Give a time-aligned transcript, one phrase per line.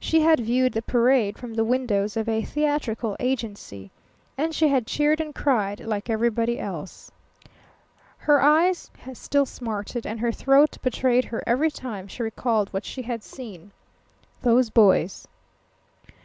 [0.00, 3.92] She had viewed the parade from the windows of a theatrical agency,
[4.36, 7.12] and she had cheered and cried like everybody else.
[8.16, 13.02] Her eyes still smarted, and her throat betrayed her every time she recalled what she
[13.02, 13.70] had seen.
[14.42, 15.28] Those boys!